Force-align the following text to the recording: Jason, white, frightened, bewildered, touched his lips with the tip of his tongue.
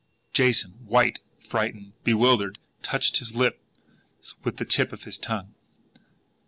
Jason, 0.33 0.71
white, 0.87 1.19
frightened, 1.39 1.93
bewildered, 2.03 2.57
touched 2.81 3.17
his 3.17 3.35
lips 3.35 4.33
with 4.43 4.57
the 4.57 4.65
tip 4.65 4.91
of 4.91 5.03
his 5.03 5.19
tongue. 5.19 5.53